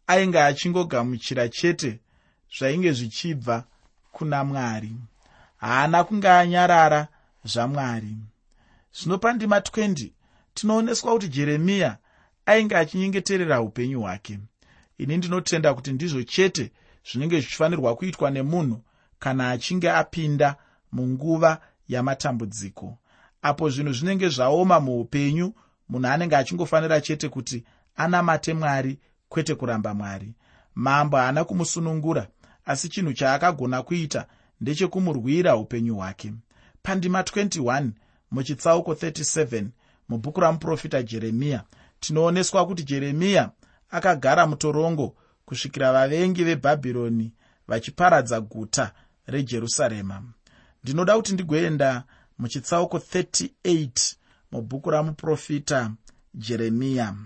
ainge 0.07 0.41
achingogamuchira 0.41 1.49
chete 1.49 2.01
zvainge 2.59 2.93
zvichibva 2.93 3.65
kuna 4.13 4.45
mwari. 4.45 4.93
Haana 5.57 6.05
kunge 6.05 6.29
anyarara 6.29 7.09
zvamwari 7.45 8.17
zvino 8.95 9.19
pandima 9.19 9.59
20 9.59 10.11
tinooneswa 10.55 11.13
kuti 11.13 11.29
jeremiya 11.29 11.99
ainge 12.47 12.77
achinyengeterera 12.77 13.61
upenyu 13.61 14.01
hwake. 14.01 14.39
Ini 14.99 15.17
ndinotenda 15.17 15.75
kuti 15.75 15.93
ndizvo 15.93 16.23
chete 16.23 16.71
zvinenge 17.11 17.41
zvichifanirwa 17.41 17.97
kuitwa 17.97 18.31
nemunhu 18.31 18.81
kana 19.19 19.51
achinge 19.51 19.91
apinda 19.91 20.57
munguva 20.93 21.61
yamatambudziko 21.93 22.99
apo 23.43 23.71
zvinhu 23.71 23.93
zvinenge 23.93 24.29
zvaoma 24.29 24.81
muupenyu 24.81 25.55
munhu 25.89 26.09
anenge 26.09 26.37
achingofanira 26.37 27.01
chete 27.01 27.29
kuti 27.29 27.65
anamate 27.97 28.55
mwari 28.55 28.99
kwete 29.29 29.55
kuramba 29.55 29.95
mwari. 29.95 30.35
Mambo 30.75 31.17
haana 31.17 31.45
kumusunungura 31.45 32.27
asi 32.65 32.89
chinhu 32.89 33.13
chaakagona 33.13 33.83
kuita 33.83 34.27
ndechekumurwira 34.61 35.57
upenyu 35.57 35.97
hwake. 35.97 36.33
Pandima 36.83 37.23
21 37.23 37.91
muchitsauko 38.31 38.93
37 38.93 39.67
mubhuku 40.09 40.41
ramuprofita 40.41 41.03
jeremiya 41.03 41.65
tinooneswa 42.01 42.67
kuti 42.67 42.83
jeremiya 42.85 43.51
akagara 43.91 44.47
mutorongo 44.47 45.17
kusvikira 45.45 45.93
vavengi 45.93 46.45
vebhabhironi 46.45 47.33
vachiparadza 47.69 48.41
guta 48.41 48.93
rejerusarema 49.27 50.23
ndinoda 50.85 51.17
kuti 51.17 51.33
ndigoenda 51.33 52.05
muchitsauko 52.39 52.99
38 52.99 54.15
mubhuku 54.53 54.91
ramuprofita 54.91 55.93
jeremiya 56.35 57.17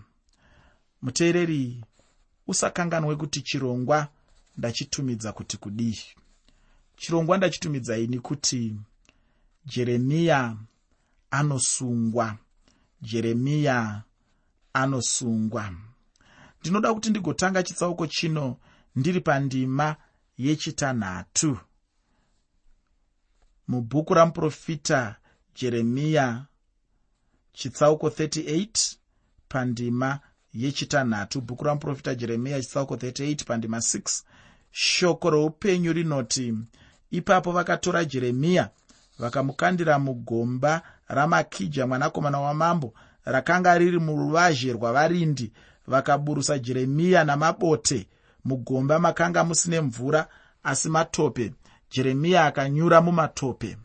muteereri 1.03 1.85
usakanganwe 2.47 3.17
kuti 3.17 3.41
chirongwa 3.43 4.09
ndachitumidza 4.57 5.33
kuti 5.33 5.57
kudii. 5.57 5.99
Chirongwa 6.97 7.37
ndachitumidza 7.37 7.99
ini 7.99 8.19
kuti 8.19 8.77
jeremiya 9.67 10.57
anosungwa. 11.31 12.37
Jeremiya 13.03 14.03
anosungwa. 14.73 15.73
Ndinoda 16.61 16.95
kuti 16.95 17.11
ndigotanga 17.11 17.63
chitsauko 17.63 18.07
chino 18.07 18.57
ndiri 18.97 19.21
pandima 19.21 19.97
yechitanhatu 20.39 21.59
mubhuku 23.69 24.15
ramuprofita 24.15 25.17
jeremiya 25.55 26.45
chitsauko 27.53 28.09
38 28.09 28.97
pandima 29.49 30.21
yechitanhatu. 30.55 31.41
Bhuku 31.41 31.65
ramuprofita 31.65 32.15
jeremiya 32.15 32.61
chitsauko 32.63 32.95
38 32.97 33.45
pandima 33.45 33.79
6 33.79 34.23
shoko 34.71 35.31
roupenyu 35.31 35.93
rinoti 35.93 36.55
ipapo 37.11 37.53
vakatora 37.53 38.05
jeremiya 38.05 38.71
vakamukandira 39.19 39.99
mugomba 39.99 40.83
ramakija 41.09 41.87
mwanakomana 41.87 42.41
wamambo 42.41 42.95
rakanga 43.25 43.79
riri 43.79 43.99
muruvazhe 43.99 44.73
rwavarindi. 44.73 45.53
Vakaburusa 45.87 46.59
jeremiya 46.59 47.25
namabote 47.25 48.09
mugomba 48.45 48.99
makanga 48.99 49.45
musine 49.45 49.81
mvura 49.81 50.29
asi 50.63 50.89
matope 50.89 51.53
jeremiya 51.97 52.45
akanyura 52.45 53.01
mumatope. 53.01 53.77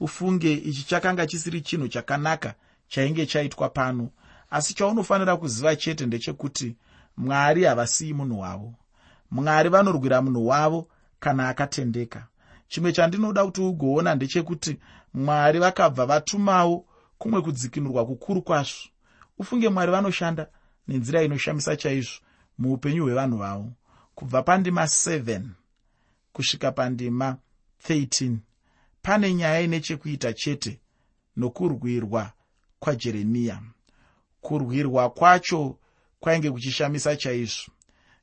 Ufunge 0.00 0.52
ichi 0.52 0.82
chakanga 0.86 1.26
chisiri 1.26 1.60
chinhu 1.60 1.88
chakanaka 1.88 2.54
chainge 2.88 3.26
chaitwa 3.26 3.68
pano 3.68 4.08
asi 4.50 4.74
chaunofanira 4.74 5.36
kuziva 5.36 5.76
chete 5.76 6.06
ndechekuti 6.06 6.76
mwari 7.16 7.64
havasiyi 7.64 8.14
munhu 8.14 8.40
wavo. 8.40 8.74
Mwari 9.30 9.68
vanorwira 9.68 10.22
munhu 10.22 10.46
wavo 10.46 10.88
kana 11.20 11.48
akatendeka. 11.48 12.26
Chimwe 12.68 12.92
chandinoda 12.92 13.44
kuti 13.44 13.60
ugoona 13.60 14.14
ndechekuti 14.14 14.78
mwari 15.14 15.58
vakabva 15.58 16.06
vatumawo 16.06 16.84
kumwe 17.18 17.42
kudzikinurwa 17.42 18.06
kukuru 18.06 18.42
kwazvo. 18.42 18.88
Ufunge 19.38 19.68
mwari 19.68 19.92
vanoshanda 19.92 20.46
nenzira 20.88 21.22
inoshamisa 21.22 21.76
chaizvo 21.76 22.20
muupenyu 22.58 23.02
hwevanhu 23.04 23.36
vavo. 23.38 23.72
Kubva 24.14 24.42
pandima 24.42 24.84
7 24.84 25.40
kusvika 26.32 26.72
pandima 26.72 27.36
13 27.88 28.36
pane 29.02 29.34
nyaya 29.34 29.60
ine 29.60 29.80
chekuita 29.80 30.32
chete 30.32 30.80
nokurwirwa 31.36 32.32
kwajeremiya. 32.80 33.62
Kurwirwa 34.40 35.10
kwacho 35.10 35.78
kwainge 36.20 36.50
kuchishamisa 36.50 37.16
chaizvo. 37.16 37.72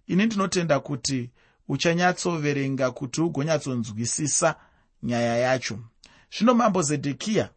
Ini 0.08 0.26
ndinotenda 0.26 0.80
kuti 0.80 1.30
uchanyatsoverenga 1.68 2.92
kuti 2.92 3.22
ugonyatsonzwisisa 3.22 4.56
nyaya 5.04 5.38
yacho. 5.38 5.80
Zvino 6.38 6.54
mambo 6.54 6.82
zedhekiya 6.82 7.50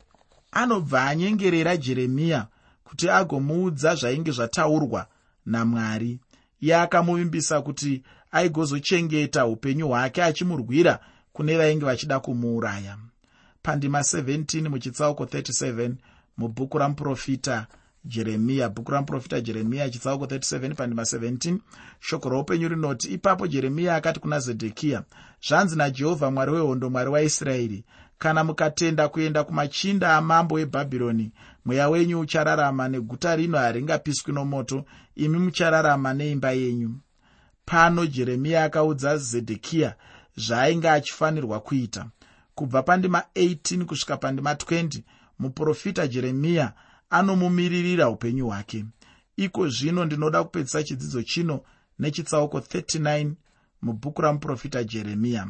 anobva 0.53 1.05
anyengerera 1.05 1.77
jeremiya 1.77 2.47
kuti 2.85 3.11
agomuudza 3.11 3.95
zvainge 3.95 4.31
zvataurwa 4.31 5.07
namwari. 5.47 6.21
Iye 6.61 6.77
akamuvimbisa 6.77 7.63
kuti 7.63 8.03
aigozochengeta 8.31 9.47
upenyu 9.47 9.89
hwake 9.89 10.23
achimurwira 10.23 10.99
kune 11.33 11.57
vainge 11.57 11.85
vachida 11.85 12.21
kumuuraya. 12.21 12.99
Pandima 13.63 13.99
17 14.01 14.69
muchitsauko 14.69 15.25
37 15.25 15.93
mubhuku 16.37 16.79
ramuprofita 16.79 17.67
jeremiya 18.05 18.69
bhuku 18.69 18.91
ramuprofita 18.93 19.41
jeremiya 19.41 19.91
chitsauko 19.91 20.25
37 20.25 20.75
pandima 20.75 21.03
17 21.03 21.59
shoko 22.01 22.29
roupenyu 22.29 22.69
rinoti 22.69 23.09
ipapo 23.09 23.47
jeremiya 23.47 23.97
akati 23.97 24.21
kuna 24.21 24.41
zedhekiya 24.41 25.03
zvanzi 25.49 25.77
najehovha 25.77 26.31
mwari 26.31 26.53
wehondo 26.53 26.91
mwari 26.91 27.11
waisraeri 27.11 27.85
kana 28.19 28.45
mukatenda 28.45 29.09
kuenda 29.09 29.45
kumachinda 29.45 30.17
amambo 30.17 30.55
webhabhironi 30.55 31.33
mweya 31.65 31.89
wenyu 31.89 32.21
uchararama 32.21 32.89
neguta 32.89 33.37
rino 33.37 33.59
haringapiswi 33.59 34.33
nomoto 34.33 34.85
imi 35.17 35.39
muchararama 35.39 36.15
neimba 36.15 36.53
yenyu 36.53 36.95
pano 37.71 38.07
jeremiya 38.07 38.65
akaudza 38.65 39.17
zedhekiya 39.17 39.97
zvaainge 40.37 40.91
achifanirwa 40.91 41.61
kuita. 41.61 42.07
Kubva 42.55 42.83
pandima 42.83 43.25
18 43.35 43.85
kusvika 43.85 44.17
pandima 44.17 44.53
20 44.55 45.03
muprofita 45.39 46.09
jeremiya 46.09 46.73
anomumiririra 47.11 48.09
upenyu 48.09 48.47
hwake. 48.47 48.85
Iko 49.37 49.69
zvino 49.69 50.05
ndinoda 50.05 50.45
kupedzisa 50.45 50.83
chidzidzo 50.83 51.23
chino 51.23 51.61
nechitsauko 51.99 52.59
39 52.59 53.33
mubhuku 53.83 54.23
ramuprofita 54.23 54.85
jeremiya. 54.85 55.49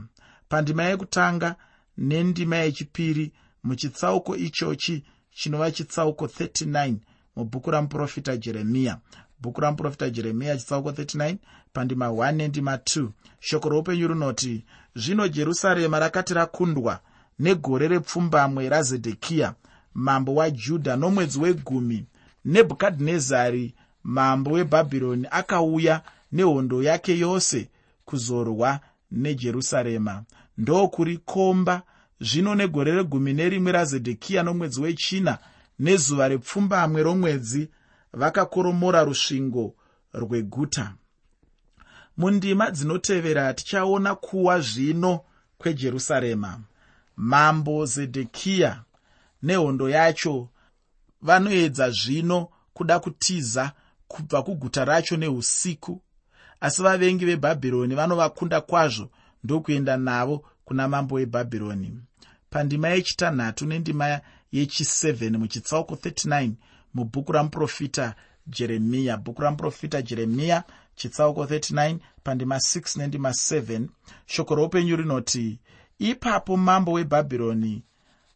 Pandima 0.48 0.82
yekutanga 0.82 1.56
nendima 1.98 2.56
yechipiri 2.56 3.32
muchitsauko 3.64 4.36
ichochi 4.36 5.04
chinova 5.30 5.70
chitsauko 5.70 6.26
39 6.26 6.96
mubhuku 7.36 7.70
ramuprofita 7.70 8.36
jeremiya. 8.36 8.98
Bhuku 9.40 9.60
ramuprofita 9.60 10.10
jeremiya 10.10 10.56
chitsauko 10.56 10.90
39 10.90 11.36
pandima 11.72 12.06
1 12.06 12.32
nendima 12.32 12.76
2 12.76 13.08
shoko 13.40 13.68
roupenyu 13.68 14.08
runoti 14.08 14.64
zvino 14.94 15.28
jerusarema 15.28 15.98
rakati 15.98 16.34
rakundwa 16.34 17.00
negore 17.38 17.88
repfumbamwe 17.88 18.68
razedhekiya 18.68 19.54
mambo 19.94 20.34
wajudha 20.34 20.96
nomwedzi 20.96 21.38
wegumi 21.40 22.04
nebhukadhinezari 22.44 23.74
mambo 24.04 24.50
webhabhironi 24.50 25.26
akauya 25.30 26.02
nehondo 26.32 26.82
yake 26.82 27.18
yose 27.18 27.68
kuzorwa 28.04 28.80
nejerusarema. 29.10 30.24
Ndokuri 30.58 31.18
komba 31.18 31.82
zvino 32.20 32.54
negore 32.54 32.92
regumi 32.92 33.32
nerimwe 33.32 33.72
razedhekiya 33.72 34.42
nomwedzi 34.42 34.80
wechina 34.80 35.38
nezuva 35.78 36.28
repfumbamwe 36.28 37.02
romwedzi 37.02 37.68
vakakoromora 38.12 39.04
rusvingo 39.04 39.74
rweguta 40.14 40.94
mundima 42.20 42.70
dzinotevera 42.70 43.54
tichaona 43.54 44.14
kuwa 44.14 44.60
zvino 44.60 45.20
kwejerusarema. 45.58 46.60
Mambo 47.16 47.86
zedhekiya 47.86 48.82
nehondo 49.42 49.88
yacho 49.88 50.48
vanoedza 51.22 51.90
zvino 51.90 52.48
kuda 52.74 53.00
kutiza 53.00 53.72
kubva 54.08 54.42
kuguta 54.42 54.84
racho 54.84 55.16
neusiku 55.16 56.02
asi 56.60 56.82
vavengi 56.82 57.24
vebhabhironi 57.24 57.94
vanovakunda 57.94 58.60
kwazvo 58.60 59.10
ndokuenda 59.44 59.96
navo 59.96 60.44
kuna 60.64 60.88
mambo 60.88 61.14
webhabhironi. 61.14 61.98
Pandima 62.50 62.88
yechitanhatu 62.88 63.66
nendima 63.66 64.20
yechi7 64.52 65.38
muchitsauko 65.38 65.94
39 65.94 66.50
mubhuku 66.94 67.32
ramuprofita 67.32 68.14
jeremiya 68.46 69.16
bhuku 69.16 69.42
ramuprofita 69.42 70.02
jeremiya 70.02 70.64
chitsauko 71.00 71.44
39 71.44 71.98
pandima 72.24 72.56
6 72.56 72.98
nendima 72.98 73.28
7 73.30 73.88
shoko 74.26 74.54
roupenyu 74.54 74.96
rinoti 74.96 75.58
ipapo 75.98 76.56
mambo 76.56 76.92
webhabhironi 76.92 77.82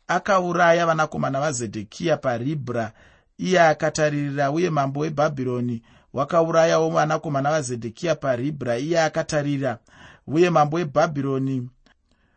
akauraya 0.08 0.86
vanakomana 0.86 1.40
vazedhekiya 1.40 2.16
paribhra. 2.16 2.92
Iye 3.38 3.60
akataririra 3.60 4.50
uye 4.50 4.70
mambo 4.70 5.00
webhabhironi 5.00 5.82
wakaurayawo 6.12 6.90
vanakomana 6.90 7.50
vazedhekiya 7.50 8.14
paribhra. 8.14 8.78
Iye 8.78 9.00
akatarira 9.02 9.78
uye 10.26 10.50
mambo 10.50 10.76
webhabhironi 10.76 11.68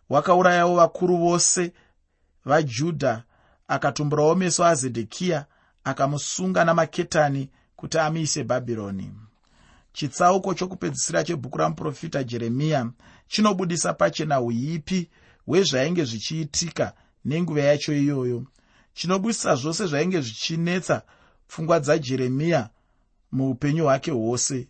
wakaurayawo 0.09 0.75
vakuru 0.75 1.17
vose 1.17 1.73
vajudha. 2.45 3.23
Akatumburawo 3.67 4.35
meso 4.35 4.65
azedhekiya 4.65 5.45
akamusunga 5.83 6.65
namaketani 6.65 7.49
kuti 7.75 7.97
amuise 7.99 8.43
bhabhironi 8.43 9.11
chitsauko 9.97 10.53
chokupedzisira 10.53 11.23
chebhuku 11.23 11.57
ramuprofita 11.57 12.23
jeremiya 12.23 12.91
chinobudisa 13.27 13.93
pachena 13.93 14.41
uipi 14.41 15.09
hwezvainge 15.45 16.03
zvichiitika 16.03 16.93
nenguva 17.25 17.61
yacho 17.61 17.93
iyoyo. 17.93 18.43
Chinobudisa 18.93 19.55
zvose 19.55 19.85
zvainge 19.87 20.21
zvichinetsa 20.21 21.01
pfungwa 21.47 21.79
dzajeremiya 21.79 22.69
muupenyu 23.31 23.83
hwake 23.83 24.11
hwose. 24.11 24.67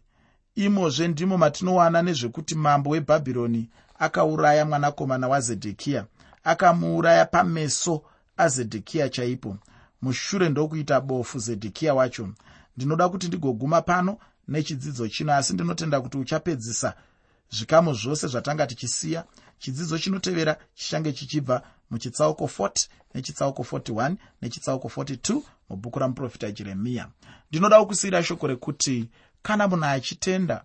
Imozve 0.56 1.08
ndimo 1.08 1.38
matinowana 1.38 2.02
nezvekuti 2.02 2.56
mambo 2.56 2.90
webhabhironi 2.90 3.70
akauraya 4.00 4.66
mwanakomana 4.66 5.28
wazedhekiya 5.28 6.06
akamuuraya 6.44 7.26
pameso 7.26 8.04
azedhekiya 8.38 9.10
chaipo. 9.10 9.58
Mushure 10.02 10.50
ndokuita 10.50 11.02
bofu 11.02 11.40
zedhekiya 11.40 11.94
wacho. 11.94 12.30
Ndinoda 12.78 13.10
kuti 13.10 13.28
ndigoguma 13.28 13.82
pano 13.82 14.18
nechidzidzo 14.48 15.08
chino. 15.08 15.34
Asi 15.34 15.54
ndinotenda 15.54 16.02
kuti 16.02 16.18
uchapedzisa 16.18 16.94
zvikamu 17.50 17.94
zvose 17.94 18.28
zvatanga 18.28 18.68
tichisiya 18.68 19.26
chidzidzo 19.60 19.98
chinotevera 19.98 20.58
chichange 20.76 21.14
chichibva 21.14 21.62
muchitsauko 21.90 22.46
40 22.46 22.88
nechitsauko 23.14 23.64
41 23.64 24.16
nechitsauko 24.42 24.88
42 24.88 25.42
mubhuku 25.70 26.00
ramuprofita 26.00 26.52
jeremiya. 26.52 27.08
Ndinoda 27.50 27.80
kukusiyira 27.80 28.24
shoko 28.24 28.48
rekuti 28.48 29.10
kana 29.42 29.68
munhu 29.68 29.86
achitenda 29.86 30.64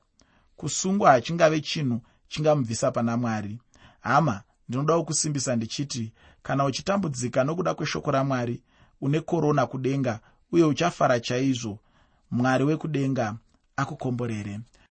kusungwa 0.57 1.11
hachingave 1.11 1.61
chinhu 1.61 2.01
chingamubvisa 2.29 2.91
pana 2.91 3.17
mwari. 3.17 3.59
Hama 4.01 4.43
ndinoda 4.69 4.99
kukusimbisa 4.99 5.57
ndichiti 5.57 6.13
kana 6.43 6.65
uchitambudzika 6.65 7.45
nokuda 7.45 7.75
kweshoko 7.75 8.11
ramwari 8.11 8.63
une 9.01 9.21
korona 9.21 9.67
kudenga 9.67 10.21
uye 10.53 10.65
uchafara 10.65 11.21
chaizvo 11.21 11.79
mwari 12.31 12.65
wekudenga 12.65 13.37
akukomborere 13.77 14.61